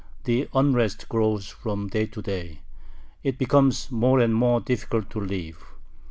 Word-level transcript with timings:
The 0.23 0.49
unrest 0.55 1.07
grows 1.09 1.47
from 1.49 1.87
day 1.87 2.07
to 2.07 2.23
day. 2.23 2.61
It 3.21 3.37
becomes 3.37 3.91
more 3.91 4.19
and 4.19 4.33
more 4.33 4.59
difficult 4.59 5.11
to 5.11 5.19
live. 5.19 5.63